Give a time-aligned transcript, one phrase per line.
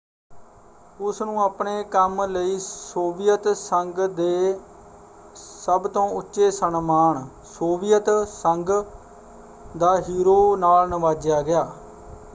[0.99, 4.57] ਉਸਨੂੰ ਆਪਣੇ ਕੰਮ ਲਈ ਸੋਵੀਅਤ ਸੰਘ ਦੇ
[5.35, 8.65] ਸਭ ਤੋਂ ਉੱਚੇ ਸਨਮਾਨ ਸੋਵੀਅਤ ਸੰਘ
[9.77, 11.67] ਦਾ ਹੀਰੋ” ਨਾਲ ਨਿਵਾਜਿਆ ਗਿਆ।